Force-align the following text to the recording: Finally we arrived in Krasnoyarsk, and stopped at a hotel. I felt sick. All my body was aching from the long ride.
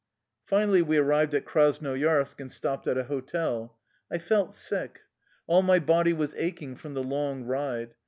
Finally 0.47 0.81
we 0.81 0.97
arrived 0.97 1.31
in 1.35 1.43
Krasnoyarsk, 1.43 2.41
and 2.41 2.51
stopped 2.51 2.87
at 2.87 2.97
a 2.97 3.03
hotel. 3.03 3.77
I 4.11 4.17
felt 4.17 4.55
sick. 4.55 5.01
All 5.45 5.61
my 5.61 5.77
body 5.77 6.11
was 6.11 6.33
aching 6.39 6.75
from 6.75 6.95
the 6.95 7.03
long 7.03 7.43
ride. 7.43 7.93